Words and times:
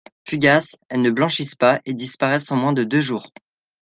Fugaces, 0.27 0.77
elles 0.89 1.03
ne 1.03 1.11
blanchissent 1.11 1.53
pas 1.53 1.79
et 1.85 1.93
disparaissent 1.93 2.49
en 2.51 2.55
moins 2.55 2.73
de 2.73 2.83
deux 2.83 3.01
jours. 3.01 3.29